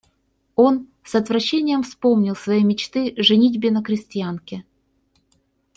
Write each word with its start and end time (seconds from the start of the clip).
Он 0.55 0.87
с 1.03 1.13
отвращением 1.13 1.83
вспомнил 1.83 2.35
свои 2.35 2.63
мечты 2.63 3.13
женитьбы 3.17 3.69
на 3.69 3.83
крестьянке. 3.83 4.65